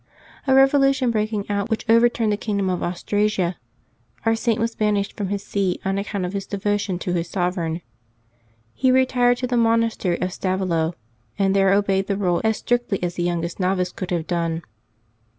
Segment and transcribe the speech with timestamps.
[0.47, 3.57] A revolution breaking out which overturned the kingdom of Austrasia,
[4.25, 7.81] our Saint was banished from his see on account of his devotion to his sovereign.
[8.73, 10.95] He retired to the monastery of Stavelo,
[11.37, 14.63] and there obeyed the rule as strictly as the youngest novice could have done.